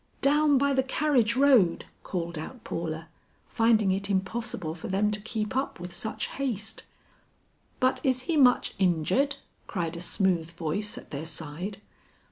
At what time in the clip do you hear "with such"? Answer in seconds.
5.79-6.25